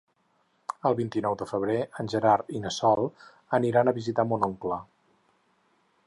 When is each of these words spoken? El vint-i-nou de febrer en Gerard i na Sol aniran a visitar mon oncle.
El 0.89 0.95
vint-i-nou 0.99 1.35
de 1.41 1.47
febrer 1.49 1.75
en 2.03 2.09
Gerard 2.13 2.49
i 2.59 2.61
na 2.63 2.71
Sol 2.77 3.01
aniran 3.59 3.91
a 3.91 3.93
visitar 4.01 4.25
mon 4.31 4.47
oncle. 4.51 4.79